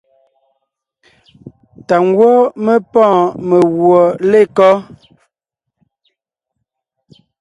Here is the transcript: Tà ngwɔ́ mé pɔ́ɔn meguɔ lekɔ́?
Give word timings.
Tà 1.87 1.95
ngwɔ́ 2.07 2.35
mé 2.65 2.73
pɔ́ɔn 2.91 3.21
meguɔ 3.47 4.01
lekɔ́? 4.29 4.73